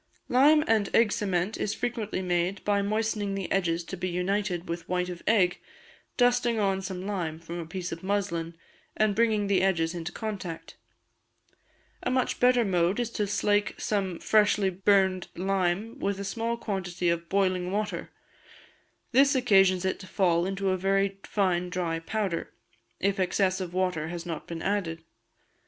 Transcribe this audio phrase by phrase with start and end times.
[0.29, 4.89] Lime and Egg Cement is frequently made by moistening the edges to be united with
[4.89, 5.59] white of egg,
[6.17, 8.55] dusting on some lime from a piece of muslin,
[8.97, 10.75] and bringing the edges into contact.
[12.01, 17.07] A much better mode is to slake some freshly burned lime with a small quantity
[17.09, 18.09] of boiling water;
[19.11, 22.51] this occasions it to fall into a very fine dry powder,
[22.99, 25.03] if excess of water has not been added.